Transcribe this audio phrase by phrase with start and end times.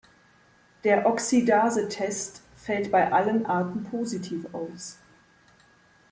[0.83, 4.97] Der Oxidase-Test fällt bei allen Arten positiv aus.